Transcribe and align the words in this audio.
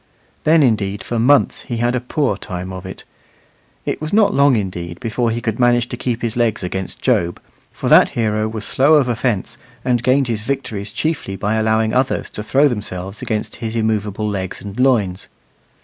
Then 0.45 0.63
indeed 0.63 1.03
for 1.03 1.19
months 1.19 1.61
he 1.61 1.77
had 1.77 1.93
a 1.93 1.99
poor 1.99 2.35
time 2.35 2.73
of 2.73 2.87
it; 2.87 3.03
it 3.85 4.01
was 4.01 4.11
not 4.11 4.33
long 4.33 4.55
indeed 4.55 4.99
before 4.99 5.29
he 5.29 5.41
could 5.41 5.59
manage 5.59 5.89
to 5.89 5.95
keep 5.95 6.23
his 6.23 6.35
legs 6.35 6.63
against 6.63 7.03
Job, 7.03 7.39
for 7.71 7.87
that 7.87 8.09
hero 8.17 8.47
was 8.47 8.65
slow 8.65 8.95
of 8.95 9.07
offence, 9.07 9.59
and 9.85 10.01
gained 10.01 10.25
his 10.27 10.41
victories 10.41 10.91
chiefly 10.91 11.35
by 11.35 11.53
allowing 11.53 11.93
others 11.93 12.31
to 12.31 12.41
throw 12.41 12.67
themselves 12.67 13.21
against 13.21 13.57
his 13.57 13.75
immovable 13.75 14.27
legs 14.27 14.59
and 14.59 14.79
loins. 14.79 15.27